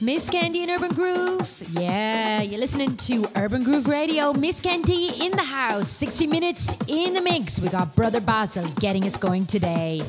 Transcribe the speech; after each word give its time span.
Miss 0.00 0.28
Candy 0.28 0.62
and 0.62 0.70
Urban 0.70 0.92
Groove. 0.92 1.62
Yeah, 1.70 2.42
you're 2.42 2.60
listening 2.60 2.96
to 2.96 3.26
Urban 3.34 3.62
Groove 3.64 3.88
Radio. 3.88 4.32
Miss 4.34 4.60
Candy 4.60 5.08
in 5.24 5.32
the 5.32 5.42
house. 5.42 5.88
60 5.88 6.26
minutes 6.26 6.76
in 6.86 7.14
the 7.14 7.22
mix. 7.22 7.58
We 7.60 7.70
got 7.70 7.94
Brother 7.96 8.20
Basil 8.20 8.66
getting 8.78 9.04
us 9.04 9.16
going 9.16 9.46
today. 9.46 10.00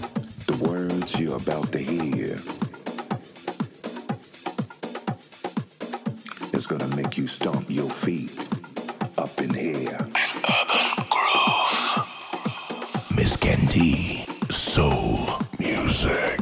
The 0.46 0.58
words 0.68 1.16
you're 1.18 1.38
about 1.38 1.72
to 1.72 1.80
hear 1.80 2.34
is 6.54 6.68
going 6.68 6.82
to 6.82 6.96
make 6.96 7.18
you 7.18 7.28
stomp 7.28 7.70
your 7.70 7.90
feet 7.90 8.38
up 9.18 9.30
in 9.40 9.54
here. 9.54 9.98
An 10.00 10.12
urban 10.50 11.08
groove. 11.10 12.08
Miss 13.16 13.38
Candy, 13.38 14.26
soul 14.50 15.18
music. 15.60 16.37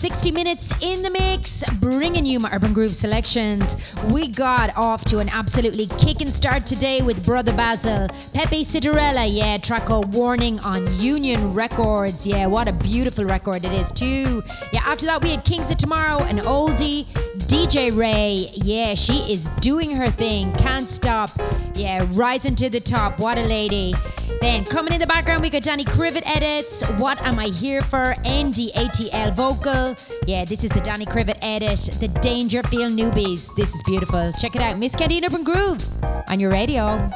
60 0.00 0.30
minutes 0.30 0.72
in 0.80 1.02
the 1.02 1.10
mix, 1.10 1.62
bringing 1.78 2.24
you 2.24 2.40
my 2.40 2.50
Urban 2.54 2.72
Groove 2.72 2.96
selections. 2.96 3.94
We 4.04 4.28
got 4.28 4.74
off 4.74 5.04
to 5.04 5.18
an 5.18 5.28
absolutely 5.28 5.88
kicking 5.98 6.26
start 6.26 6.64
today 6.64 7.02
with 7.02 7.22
Brother 7.22 7.52
Basil. 7.52 8.08
Pepe 8.32 8.64
Citarella, 8.64 9.30
yeah, 9.30 9.58
track 9.58 9.84
called 9.84 10.14
Warning 10.14 10.58
on 10.60 10.86
Union 10.98 11.52
Records. 11.52 12.26
Yeah, 12.26 12.46
what 12.46 12.66
a 12.66 12.72
beautiful 12.72 13.26
record 13.26 13.62
it 13.62 13.74
is, 13.74 13.92
too. 13.92 14.42
Yeah, 14.72 14.80
after 14.86 15.04
that, 15.04 15.22
we 15.22 15.32
had 15.32 15.44
Kings 15.44 15.70
of 15.70 15.76
Tomorrow, 15.76 16.22
an 16.24 16.38
oldie. 16.38 17.04
DJ 17.50 17.94
Ray, 17.94 18.48
yeah, 18.54 18.94
she 18.94 19.30
is 19.30 19.48
doing 19.60 19.90
her 19.90 20.10
thing, 20.10 20.50
can't 20.54 20.88
stop. 20.88 21.30
Yeah, 21.74 22.06
rising 22.12 22.54
to 22.56 22.70
the 22.70 22.80
top, 22.80 23.18
what 23.18 23.36
a 23.36 23.42
lady. 23.42 23.92
Then 24.40 24.64
coming 24.64 24.94
in 24.94 25.00
the 25.00 25.06
background, 25.06 25.42
we 25.42 25.50
got 25.50 25.62
Danny 25.62 25.84
Krivit 25.84 26.22
edits. 26.24 26.82
What 26.96 27.20
am 27.22 27.38
I 27.38 27.46
here 27.48 27.82
for? 27.82 28.14
NDATL 28.24 29.34
vocal. 29.34 29.94
Yeah, 30.26 30.44
this 30.44 30.64
is 30.64 30.70
the 30.70 30.80
Danny 30.80 31.04
Krivit 31.04 31.38
edit. 31.42 31.78
The 32.00 32.08
Dangerfield 32.08 32.92
Newbies. 32.92 33.54
This 33.54 33.74
is 33.74 33.82
beautiful. 33.84 34.32
Check 34.40 34.56
it 34.56 34.62
out. 34.62 34.78
Miss 34.78 34.96
Candy 34.96 35.20
Urban 35.24 35.44
Groove 35.44 35.86
on 36.28 36.40
your 36.40 36.50
radio. 36.50 37.10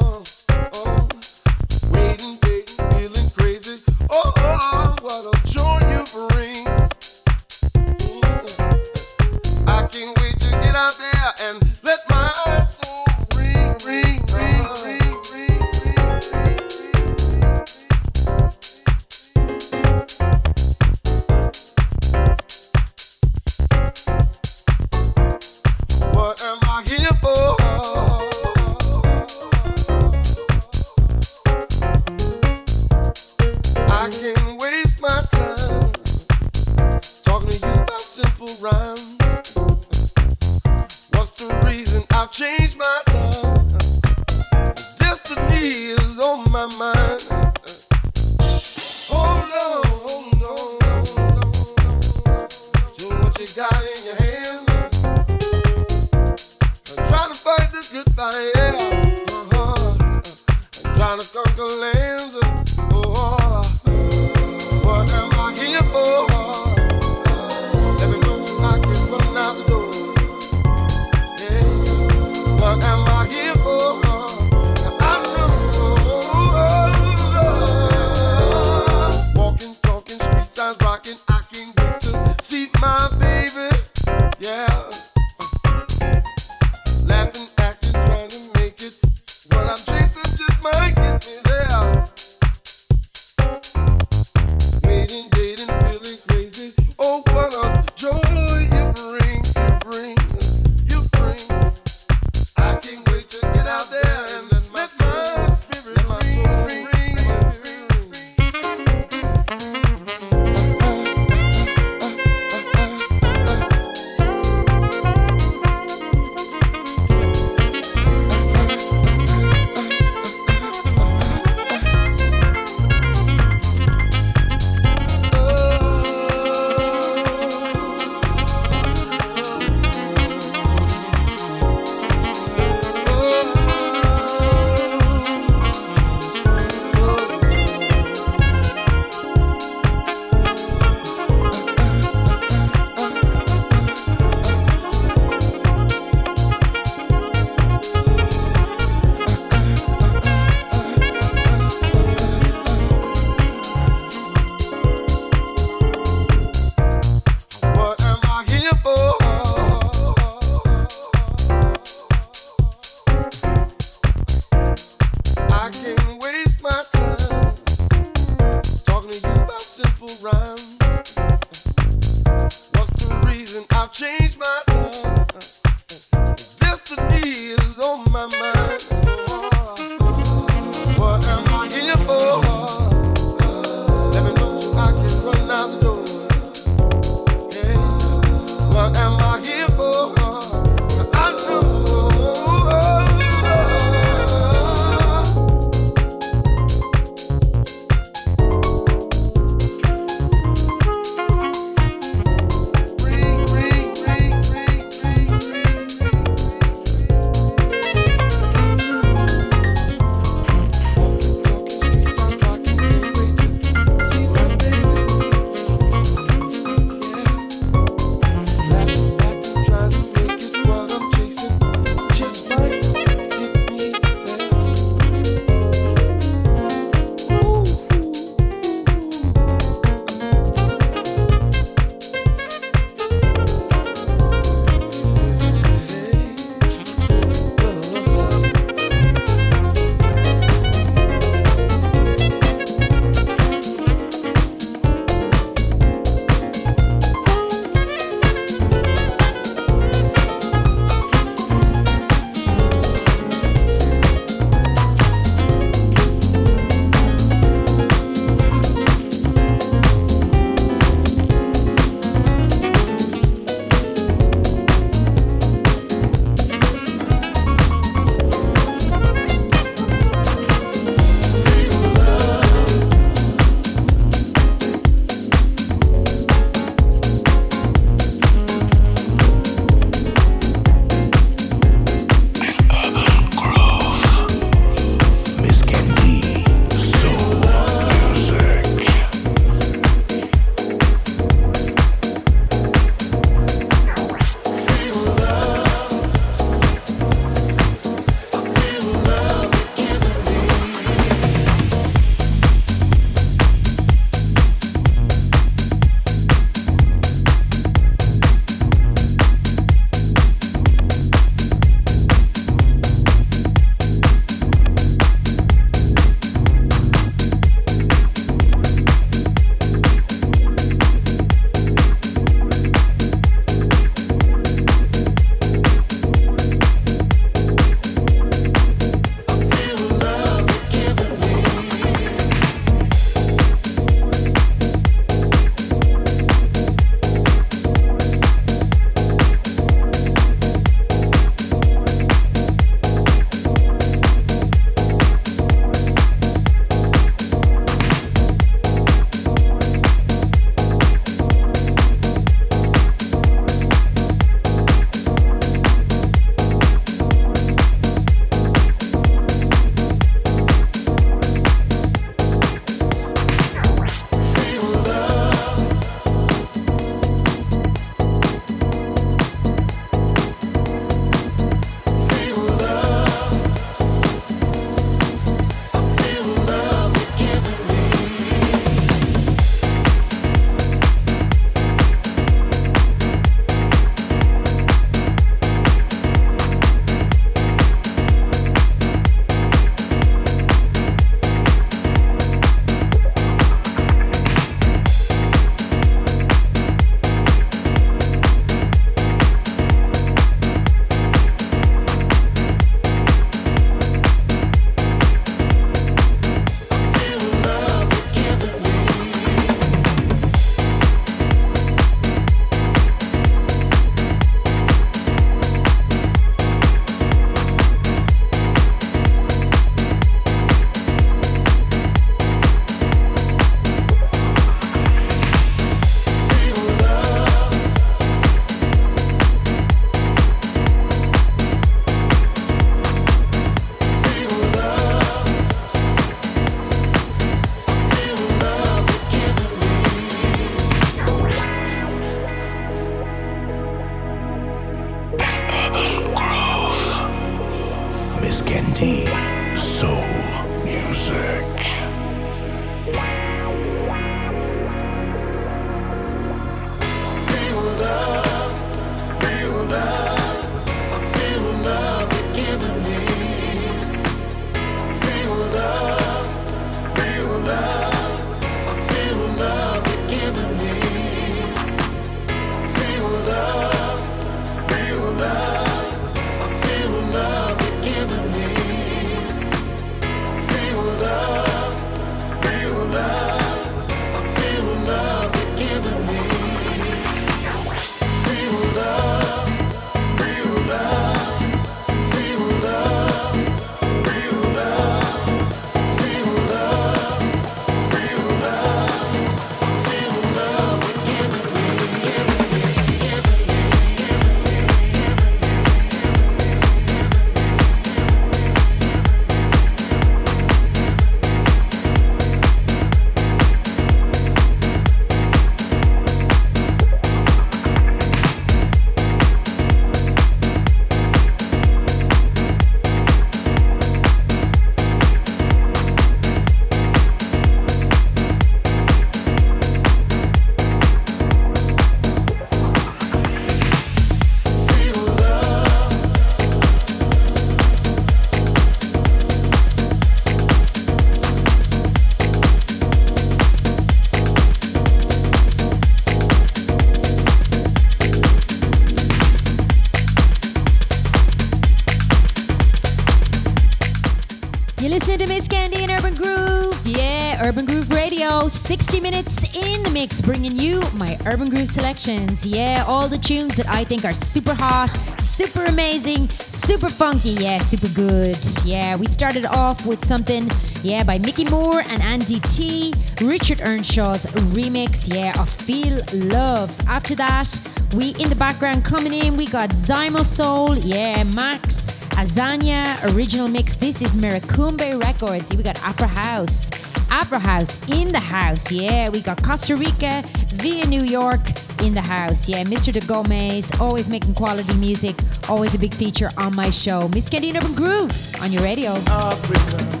60 558.61 558.99
minutes 559.01 559.43
in 559.55 559.83
the 559.83 559.89
mix, 559.89 560.21
bringing 560.21 560.55
you 560.55 560.81
my 560.93 561.17
Urban 561.25 561.49
Groove 561.49 561.67
selections. 561.67 562.45
Yeah, 562.45 562.85
all 562.87 563.07
the 563.07 563.17
tunes 563.17 563.55
that 563.55 563.67
I 563.67 563.83
think 563.83 564.05
are 564.05 564.13
super 564.13 564.53
hot, 564.53 564.87
super 565.19 565.65
amazing, 565.65 566.29
super 566.39 566.87
funky. 566.87 567.31
Yeah, 567.31 567.59
super 567.59 567.89
good. 567.89 568.37
Yeah, 568.63 568.95
we 568.95 569.07
started 569.07 569.45
off 569.45 569.85
with 569.85 570.05
something, 570.05 570.49
yeah, 570.83 571.03
by 571.03 571.17
Micky 571.17 571.45
More 571.45 571.81
and 571.81 572.01
Andy 572.01 572.39
Tee, 572.41 572.93
Richard 573.21 573.61
Earnshaw's 573.61 574.25
remix, 574.53 575.13
yeah, 575.13 575.39
of 575.41 575.49
Feel 575.49 575.99
Love. 576.29 576.71
After 576.87 577.15
that, 577.15 577.49
we 577.95 578.11
in 578.21 578.29
the 578.29 578.37
background 578.37 578.85
coming 578.85 579.13
in, 579.13 579.35
we 579.37 579.47
got 579.47 579.71
Zymo 579.71 580.23
Soul, 580.23 580.77
yeah, 580.77 581.23
Max. 581.23 581.91
Azania 582.11 583.15
original 583.15 583.47
mix. 583.47 583.75
This 583.75 584.01
is 584.01 584.15
Mirakumbe 584.15 585.01
Records. 585.01 585.55
We 585.55 585.63
got 585.63 585.81
Afro 585.81 586.05
House. 586.07 586.69
Afro 587.11 587.39
House 587.39 587.77
in 587.89 588.07
the 588.07 588.19
house. 588.19 588.71
Yeah, 588.71 589.09
we 589.09 589.21
got 589.21 589.43
Costa 589.43 589.75
Rica 589.75 590.23
via 590.55 590.85
New 590.87 591.03
York 591.03 591.41
in 591.81 591.93
the 591.93 592.01
house. 592.01 592.47
Yeah, 592.47 592.63
Mr. 592.63 592.91
De 592.93 593.05
Gomez, 593.05 593.69
always 593.79 594.09
making 594.09 594.33
quality 594.33 594.73
music, 594.75 595.15
always 595.49 595.75
a 595.75 595.79
big 595.79 595.93
feature 595.93 596.31
on 596.37 596.55
my 596.55 596.69
show. 596.69 597.09
Miss 597.09 597.27
Candy 597.29 597.55
Urban 597.55 597.75
Groove 597.75 598.35
on 598.41 598.51
your 598.51 598.63
radio. 598.63 598.91
Africa, 599.07 600.00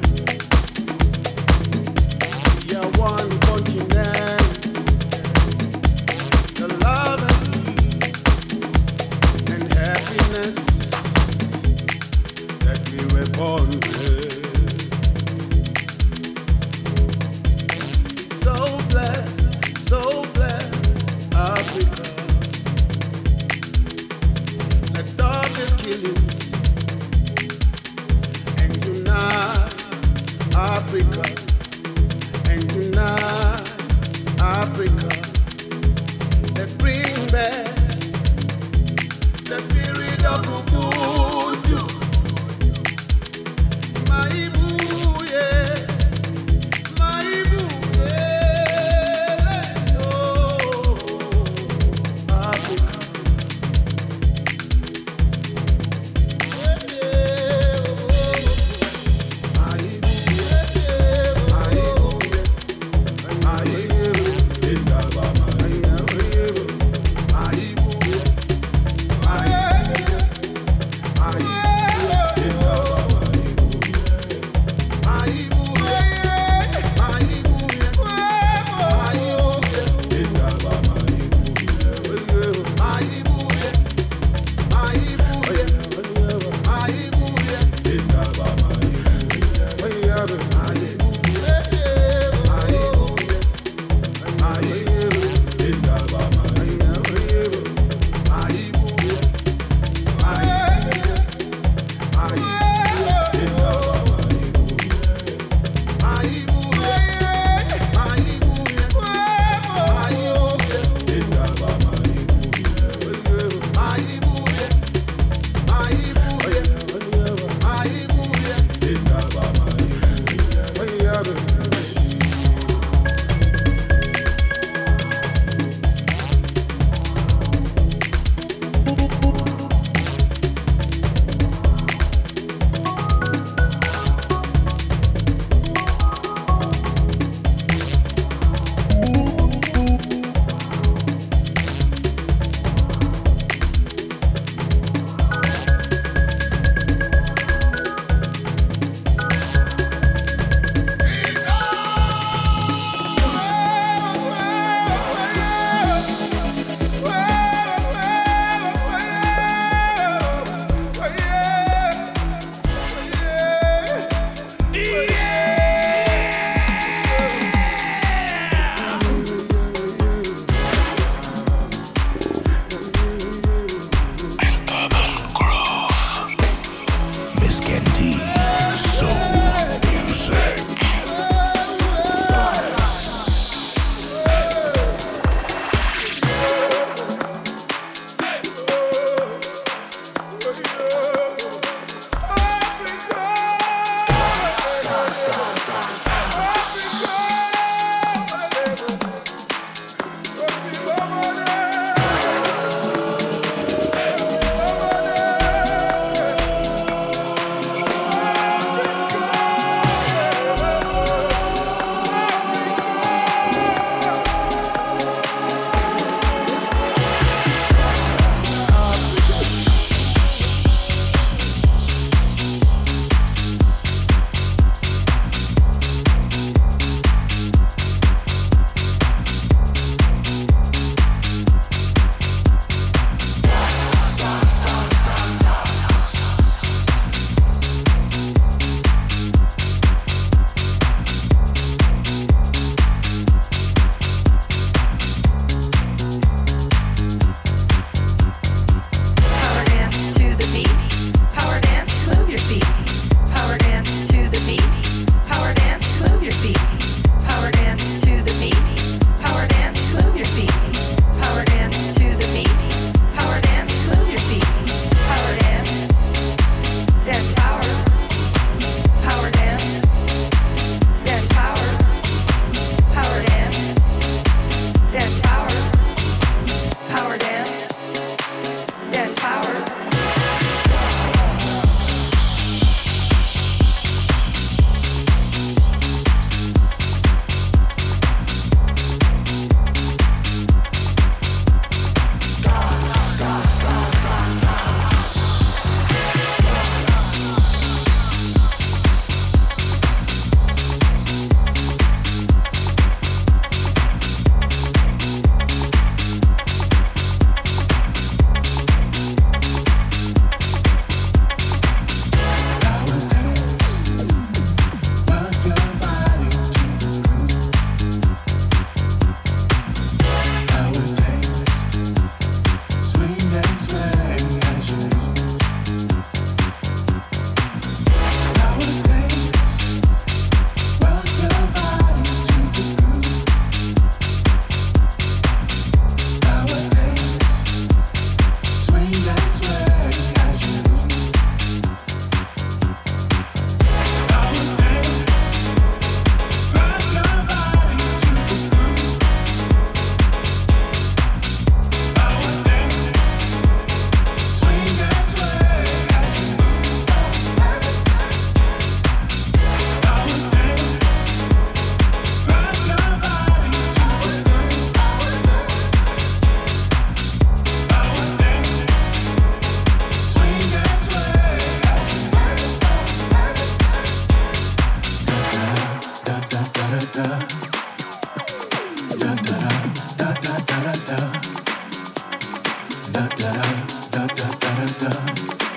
da 383.91 384.07
da 384.07 384.27
da 384.39 384.65
da 384.79 384.89
da. 384.89 385.50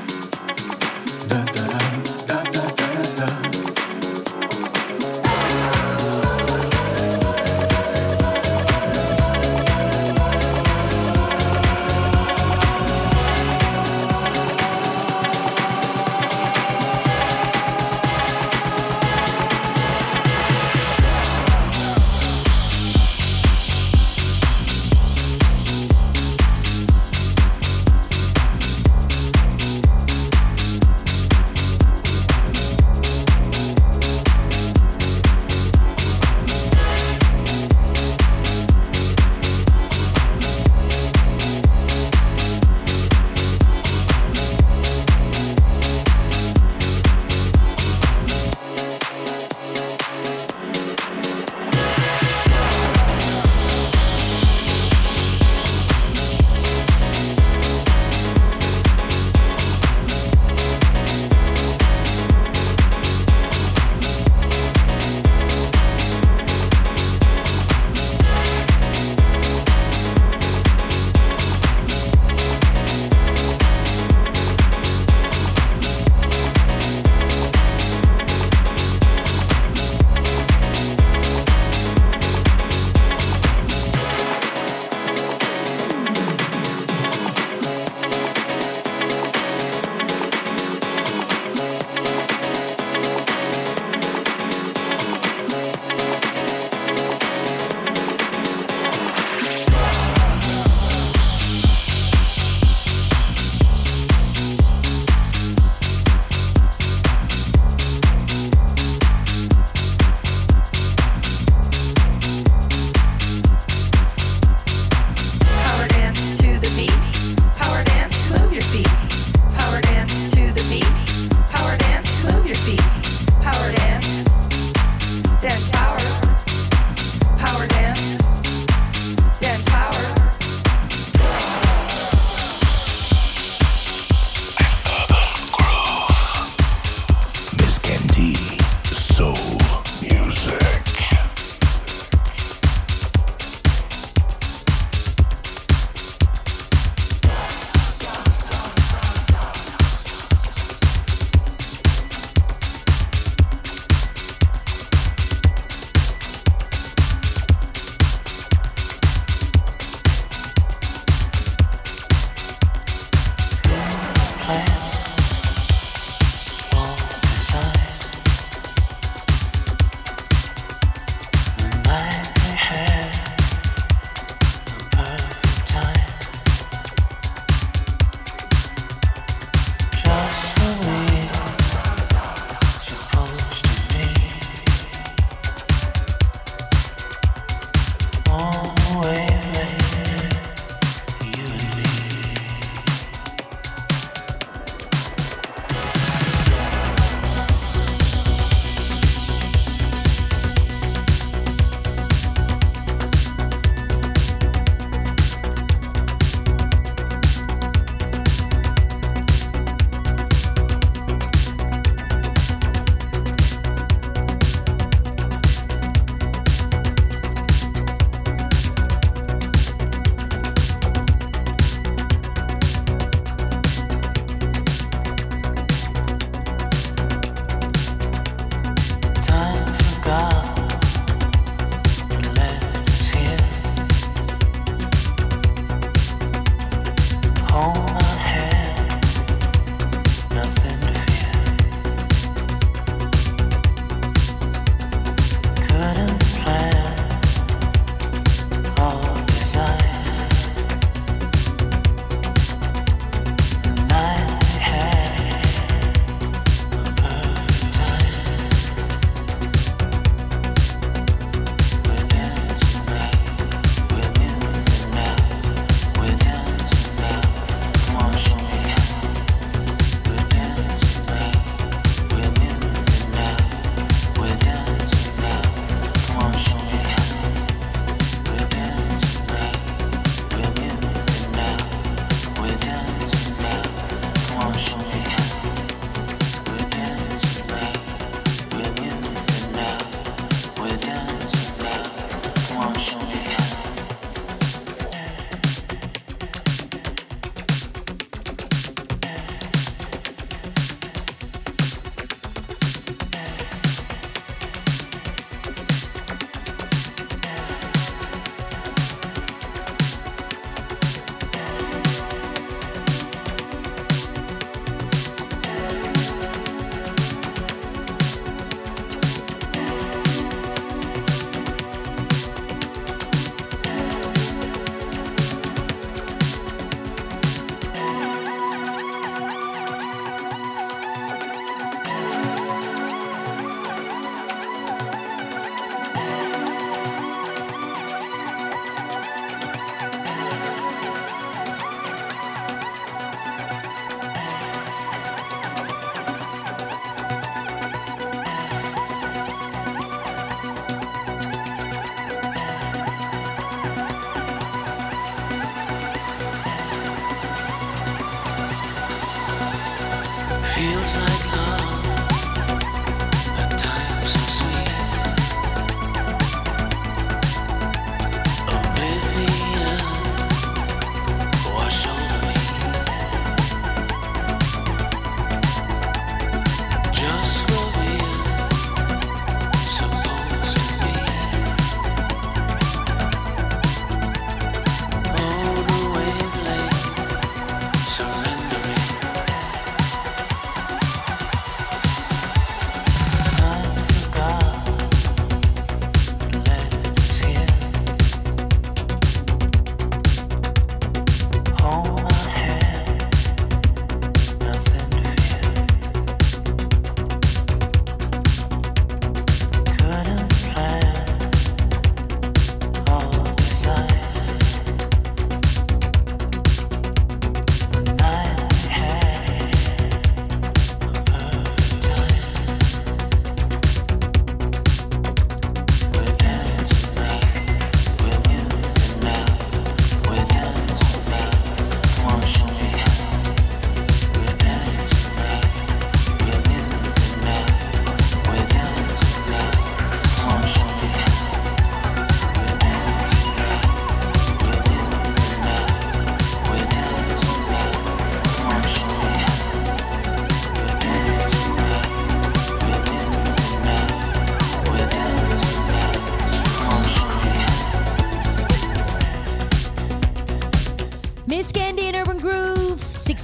feels 360.65 360.97
like 360.97 361.37
love. 361.37 361.54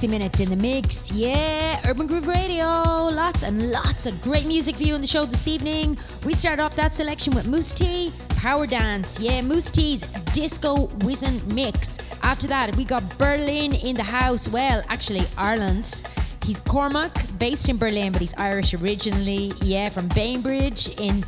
60 0.01 0.17
minutes 0.17 0.39
in 0.39 0.49
the 0.49 0.55
mix. 0.55 1.11
Yeah, 1.11 1.79
Urban 1.85 2.07
Groove 2.07 2.25
Radio. 2.25 2.65
Lots 2.65 3.43
and 3.43 3.71
lots 3.71 4.07
of 4.07 4.19
great 4.23 4.47
music 4.47 4.77
for 4.77 4.81
you 4.81 4.95
on 4.95 5.01
the 5.01 5.05
show 5.05 5.25
this 5.25 5.47
evening. 5.47 5.95
We 6.25 6.33
start 6.33 6.59
off 6.59 6.75
that 6.75 6.91
selection 6.95 7.35
with 7.35 7.47
Mousse 7.47 7.71
T, 7.71 8.11
Power 8.29 8.65
Dance. 8.65 9.19
Yeah, 9.19 9.41
Mousse 9.41 9.69
T's 9.69 10.01
Disco 10.33 10.87
Wizen 11.05 11.45
Mix. 11.53 11.99
After 12.23 12.47
that, 12.47 12.75
we 12.75 12.83
got 12.83 13.03
Berlin 13.19 13.75
in 13.75 13.95
the 13.95 14.01
house. 14.01 14.47
Well, 14.47 14.81
actually, 14.89 15.21
Ireland. 15.37 16.01
He's 16.45 16.59
Cormac, 16.61 17.15
based 17.37 17.69
in 17.69 17.77
Berlin, 17.77 18.11
but 18.11 18.21
he's 18.21 18.33
Irish 18.39 18.73
originally. 18.73 19.53
Yeah, 19.61 19.89
from 19.89 20.07
Banbridge 20.07 20.99
in 20.99 21.23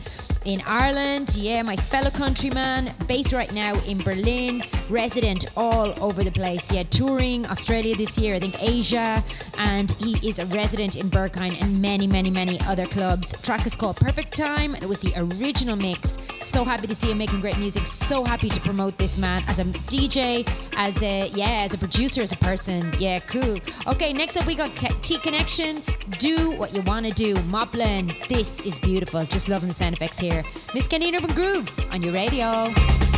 in 0.45 0.61
Ireland. 0.65 1.35
Yeah, 1.35 1.61
my 1.61 1.75
fellow 1.75 2.09
countryman, 2.09 2.91
based 3.07 3.33
right 3.33 3.51
now 3.53 3.73
in 3.85 3.97
Berlin, 3.99 4.63
resident 4.89 5.45
all 5.55 5.93
over 6.03 6.23
the 6.23 6.31
place. 6.31 6.71
Yeah, 6.71 6.83
touring 6.83 7.45
Australia 7.47 7.95
this 7.95 8.17
year, 8.17 8.35
I 8.35 8.39
think 8.39 8.61
Asia, 8.61 9.23
and 9.57 9.91
he 9.93 10.27
is 10.27 10.39
a 10.39 10.45
resident 10.47 10.95
in 10.95 11.09
Berghain 11.09 11.61
and 11.61 11.81
many, 11.81 12.07
many, 12.07 12.29
many 12.29 12.59
other 12.61 12.85
clubs. 12.85 13.39
Track 13.41 13.65
is 13.65 13.75
called 13.75 13.97
Perfect 13.97 14.35
Time, 14.35 14.73
and 14.73 14.83
it 14.83 14.89
was 14.89 15.01
the 15.01 15.13
original 15.15 15.75
mix. 15.75 16.17
So 16.41 16.63
happy 16.63 16.87
to 16.87 16.95
see 16.95 17.11
him 17.11 17.17
making 17.17 17.41
great 17.41 17.57
music. 17.57 17.87
So 17.87 18.23
happy 18.23 18.49
to 18.49 18.59
promote 18.59 18.97
this 18.97 19.17
man 19.17 19.43
as 19.47 19.59
a 19.59 19.63
DJ, 19.63 20.47
as 20.77 21.01
a 21.01 21.29
yeah, 21.29 21.63
as 21.65 21.73
a 21.73 21.77
producer, 21.77 22.21
as 22.21 22.31
a 22.31 22.37
person. 22.37 22.91
Yeah, 22.99 23.19
cool. 23.19 23.59
Okay, 23.87 24.13
next 24.13 24.37
up 24.37 24.45
we 24.45 24.55
got 24.55 24.69
T 25.01 25.17
Connection. 25.17 25.81
Do 26.19 26.51
what 26.51 26.73
you 26.73 26.81
want 26.81 27.05
to 27.05 27.11
do. 27.11 27.35
Moblin. 27.53 28.11
This 28.27 28.59
is 28.61 28.77
beautiful. 28.79 29.25
Just 29.25 29.47
loving 29.49 29.69
the 29.69 29.73
sound 29.73 29.95
effects 29.95 30.19
here. 30.19 30.32
Miss 30.73 30.88
Kenny 30.88 31.15
Urban 31.15 31.34
Groove 31.36 31.67
on 31.91 32.01
your 32.01 32.13
radio. 32.13 33.12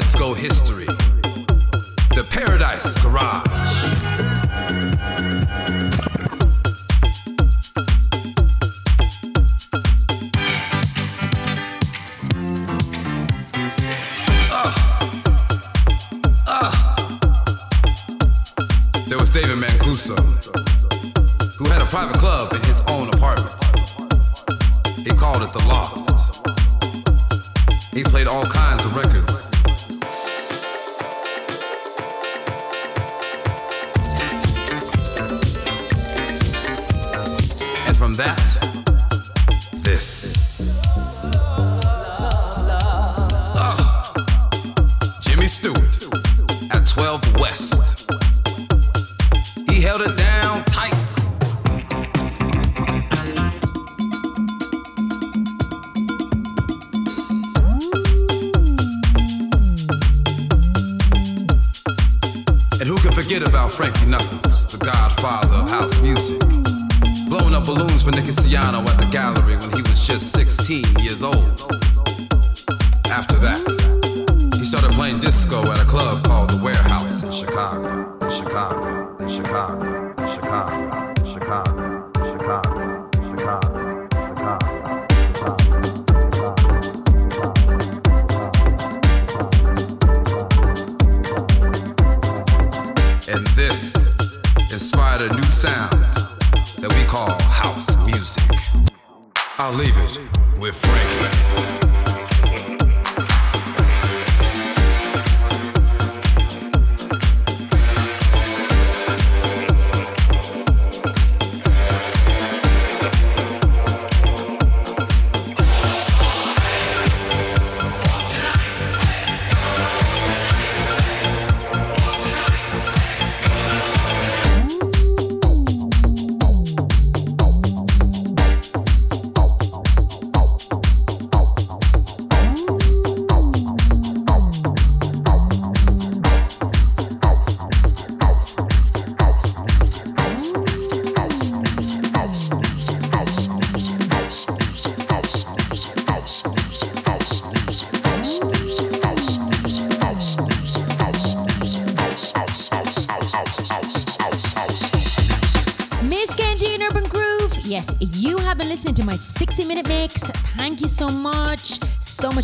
Disco 0.00 0.34
history. 0.34 0.84
The 0.84 2.26
Paradise 2.28 2.98
Garage. 2.98 4.35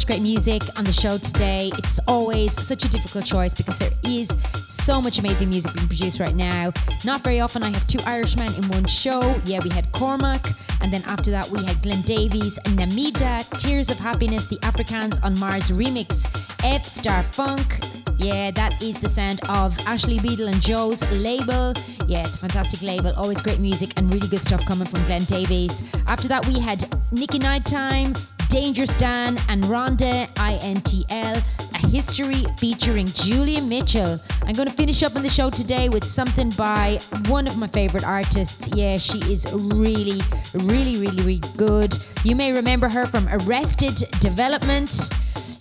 Much 0.03 0.09
great 0.09 0.23
music 0.23 0.63
on 0.77 0.85
the 0.85 0.93
show 0.93 1.17
today. 1.17 1.71
It's 1.79 2.01
always 2.09 2.61
such 2.61 2.85
a 2.85 2.89
difficult 2.89 3.25
choice 3.25 3.55
because 3.55 3.79
there 3.79 3.93
is 4.05 4.29
so 4.69 5.01
much 5.01 5.21
amazing 5.21 5.51
music 5.51 5.73
being 5.75 5.87
produced 5.87 6.19
right 6.19 6.35
now. 6.35 6.73
Not 7.05 7.23
very 7.23 7.39
often 7.39 7.63
I 7.63 7.69
have 7.69 7.87
two 7.87 8.01
Irishmen 8.05 8.53
in 8.57 8.67
one 8.71 8.85
show. 8.87 9.21
Yeah, 9.45 9.61
we 9.63 9.71
had 9.71 9.93
Cormac, 9.93 10.45
and 10.81 10.93
then 10.93 11.05
after 11.07 11.31
that 11.31 11.49
we 11.51 11.63
had 11.63 11.81
Glenn 11.85 12.03
Davies 12.03 12.59
Namida, 12.65 13.49
Tears 13.61 13.91
of 13.91 13.99
Happiness, 14.01 14.49
the 14.49 14.59
Africans 14.65 15.19
on 15.19 15.39
Mars 15.39 15.71
remix, 15.71 16.27
F 16.65 16.85
Star 16.85 17.23
Funk, 17.31 17.79
yeah, 18.23 18.53
that 18.53 18.83
is 18.83 19.01
the 19.01 19.09
sound 19.09 19.41
of 19.49 19.77
Ashley 19.87 20.19
Beedle 20.19 20.47
and 20.47 20.61
Joe's 20.61 21.03
label. 21.11 21.75
Yeah, 22.07 22.21
it's 22.21 22.37
a 22.37 22.39
fantastic 22.39 22.83
label. 22.83 23.13
Always 23.17 23.41
great 23.41 23.59
music 23.59 23.93
and 23.97 24.13
really 24.13 24.29
good 24.29 24.41
stuff 24.41 24.65
coming 24.65 24.87
from 24.87 25.05
Glenn 25.07 25.25
Davies. 25.25 25.83
After 26.07 26.29
that, 26.29 26.47
we 26.47 26.61
had 26.61 26.87
Nicky 27.11 27.41
Nighttime, 27.41 28.13
Dangerous 28.53 28.95
Dan, 28.97 29.39
and 29.49 29.65
Rhonda 29.65 30.29
INTL. 30.35 31.43
A 31.73 31.89
history 31.89 32.45
featuring 32.59 33.07
Julia 33.07 33.63
Mitchell. 33.63 34.21
I'm 34.43 34.53
going 34.53 34.69
to 34.69 34.75
finish 34.75 35.03
up 35.03 35.17
on 35.17 35.23
the 35.23 35.29
show 35.31 35.49
today 35.49 35.89
with 35.89 36.05
something 36.05 36.51
by 36.51 36.99
one 37.29 37.47
of 37.47 37.57
my 37.57 37.67
favorite 37.69 38.05
artists. 38.05 38.69
Yeah, 38.75 38.97
she 38.97 39.21
is 39.33 39.51
really, 39.55 40.21
really, 40.53 41.01
really, 41.01 41.17
really 41.25 41.41
good. 41.57 41.97
You 42.25 42.37
may 42.37 42.53
remember 42.53 42.91
her 42.91 43.07
from 43.07 43.27
Arrested 43.31 43.95
Development. 44.21 45.09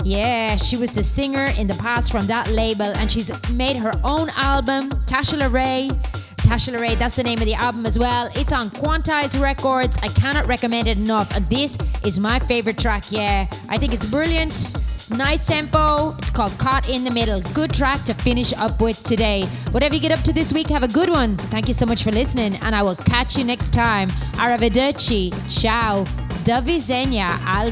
Yeah, 0.03 0.57
she 0.57 0.75
was 0.75 0.91
the 0.91 1.03
singer 1.03 1.45
in 1.57 1.67
the 1.67 1.77
past 1.77 2.11
from 2.11 2.27
that 2.27 2.49
label, 2.49 2.91
and 2.97 3.09
she's 3.09 3.31
made 3.51 3.77
her 3.77 3.93
own 4.03 4.31
album, 4.31 4.89
Tasha 5.05 5.39
LaRae. 5.39 6.20
Tasha 6.51 6.77
LaRae, 6.77 6.99
that's 6.99 7.15
the 7.15 7.23
name 7.23 7.39
of 7.39 7.45
the 7.45 7.53
album 7.53 7.85
as 7.85 7.97
well. 7.97 8.29
It's 8.35 8.51
on 8.51 8.69
Quantize 8.71 9.41
Records. 9.41 9.95
I 10.03 10.09
cannot 10.09 10.47
recommend 10.47 10.85
it 10.85 10.97
enough. 10.97 11.33
And 11.33 11.47
this 11.47 11.77
is 12.05 12.19
my 12.19 12.39
favorite 12.39 12.77
track, 12.77 13.09
yeah. 13.09 13.47
I 13.69 13.77
think 13.77 13.93
it's 13.93 14.05
brilliant. 14.05 14.75
Nice 15.11 15.47
tempo. 15.47 16.13
It's 16.17 16.29
called 16.29 16.51
Caught 16.59 16.89
in 16.89 17.05
the 17.05 17.11
Middle. 17.11 17.39
Good 17.53 17.71
track 17.71 18.03
to 18.03 18.13
finish 18.13 18.51
up 18.51 18.81
with 18.81 19.01
today. 19.05 19.45
Whatever 19.71 19.95
you 19.95 20.01
get 20.01 20.11
up 20.11 20.25
to 20.25 20.33
this 20.33 20.51
week, 20.51 20.67
have 20.67 20.83
a 20.83 20.89
good 20.89 21.07
one. 21.07 21.37
Thank 21.37 21.69
you 21.69 21.73
so 21.73 21.85
much 21.85 22.03
for 22.03 22.11
listening, 22.11 22.57
and 22.63 22.75
I 22.75 22.83
will 22.83 22.97
catch 22.97 23.37
you 23.37 23.45
next 23.45 23.71
time. 23.71 24.09
Arrivederci. 24.33 25.31
Ciao. 25.49 26.03
Do 26.43 26.59
widzenia. 26.67 27.29
Al. 27.45 27.71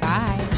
Bye. 0.00 0.48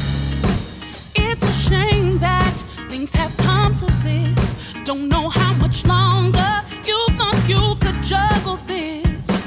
It's 1.15 1.43
a 1.43 1.69
shame 1.69 2.17
that 2.19 2.53
things 2.87 3.13
have 3.15 3.35
come 3.39 3.75
to 3.75 3.87
this. 4.03 4.50
Don't 4.93 5.07
know 5.07 5.29
how 5.29 5.53
much 5.53 5.85
longer 5.85 6.51
you 6.85 7.07
thought 7.15 7.41
you 7.47 7.77
could 7.79 8.03
juggle 8.03 8.57
this. 8.67 9.41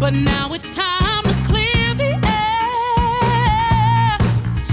But 0.00 0.14
now 0.14 0.52
it's 0.52 0.72
time 0.72 1.22
to 1.22 1.34
clear 1.46 1.94
the 1.94 2.18
air. 2.26 4.18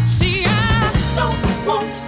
See, 0.07 0.43
I 0.47 0.91
don't 1.15 1.67
want 1.67 2.06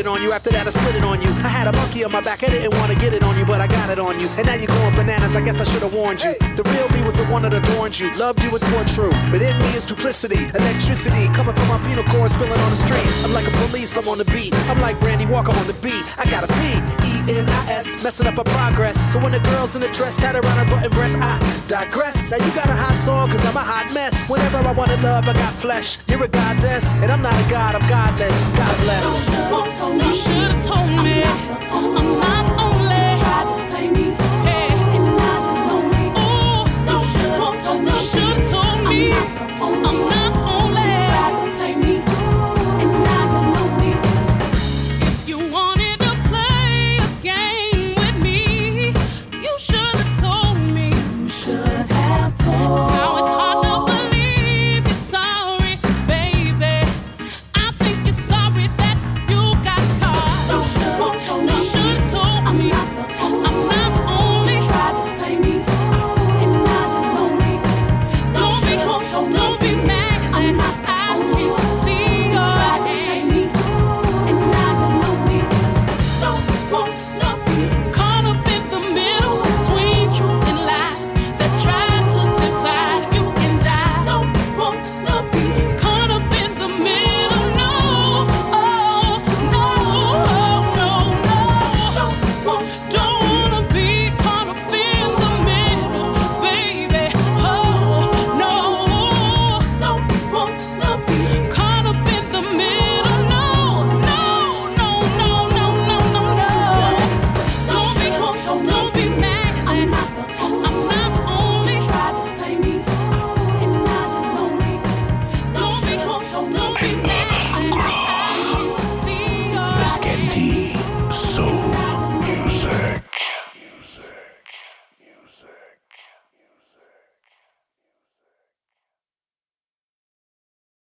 it 0.00 0.08
on 0.08 0.22
you. 0.24 0.32
After 0.32 0.48
that, 0.50 0.66
I 0.66 0.72
split 0.72 0.96
it 0.96 1.04
on 1.04 1.20
you. 1.20 1.28
I 1.44 1.52
had 1.52 1.68
a 1.68 1.72
monkey 1.76 2.02
on 2.02 2.10
my 2.10 2.24
back. 2.24 2.42
I 2.42 2.48
didn't 2.48 2.72
want 2.80 2.90
to 2.90 2.98
get 2.98 3.12
it 3.12 3.22
on 3.22 3.36
you, 3.36 3.44
but 3.44 3.60
I 3.60 3.68
got 3.68 3.92
it 3.92 4.00
on 4.00 4.18
you. 4.18 4.26
And 4.40 4.48
now 4.48 4.56
you're 4.56 4.72
going 4.72 4.96
bananas. 4.96 5.36
I 5.36 5.44
guess 5.44 5.60
I 5.60 5.68
should 5.68 5.84
have 5.84 5.92
warned 5.92 6.24
you. 6.24 6.32
The 6.56 6.64
real 6.72 6.88
me 6.96 7.04
was 7.04 7.20
the 7.20 7.28
one 7.28 7.44
that 7.44 7.52
adorned 7.52 8.00
you. 8.00 8.08
Loved 8.16 8.40
you, 8.42 8.48
it's 8.56 8.64
more 8.72 8.84
true. 8.88 9.12
But 9.28 9.44
in 9.44 9.52
me 9.60 9.70
is 9.76 9.84
duplicity, 9.84 10.48
electricity 10.56 11.28
coming 11.36 11.52
from 11.52 11.68
my 11.68 11.78
penal 11.84 12.04
cord, 12.08 12.32
spilling 12.32 12.56
on 12.56 12.70
the 12.72 12.80
streets. 12.80 13.28
I'm 13.28 13.36
like 13.36 13.46
a 13.46 13.54
police. 13.68 13.92
I'm 14.00 14.08
on 14.08 14.16
the 14.16 14.28
beat. 14.32 14.56
I'm 14.72 14.80
like 14.80 14.96
Brandy 14.98 15.28
Walker 15.28 15.52
on 15.52 15.66
the 15.68 15.76
beat. 15.84 16.00
I 16.16 16.24
gotta 16.32 16.48
be 16.48 16.79
E 17.30 17.38
N 17.38 17.48
I 17.48 17.78
S, 17.78 18.02
messing 18.02 18.26
up 18.26 18.36
her 18.36 18.44
progress. 18.44 18.98
So 19.12 19.20
when 19.20 19.32
the 19.32 19.40
girls 19.40 19.76
in 19.76 19.82
the 19.82 19.88
dress 19.88 20.16
tied 20.16 20.34
around 20.34 20.58
her 20.58 20.70
button 20.70 20.90
breast, 20.90 21.16
I 21.20 21.38
digress. 21.68 22.16
Say 22.18 22.38
you 22.44 22.52
got 22.54 22.66
a 22.66 22.74
hot 22.74 22.98
song, 22.98 23.30
cause 23.30 23.44
I'm 23.46 23.56
a 23.56 23.60
hot 23.60 23.92
mess. 23.94 24.28
Whenever 24.28 24.58
I 24.58 24.72
wanted 24.72 25.00
love, 25.02 25.28
I 25.28 25.32
got 25.32 25.52
flesh. 25.54 25.98
You're 26.08 26.24
a 26.24 26.28
goddess, 26.28 26.98
and 27.00 27.12
I'm 27.12 27.22
not 27.22 27.34
a 27.34 27.46
god, 27.50 27.76
I'm 27.76 27.86
godless. 27.88 28.52
God 28.52 28.76
bless. 28.82 29.28
You 30.02 30.12
should've 30.12 30.66
told 30.66 31.04
me 31.04 31.22
I'm 31.22 31.94
not 32.18 32.39